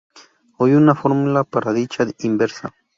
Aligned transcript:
Hay 0.57 0.71
una 0.73 0.95
fórmula 0.95 1.43
para 1.43 1.73
dicha 1.73 2.07
inversa. 2.21 2.73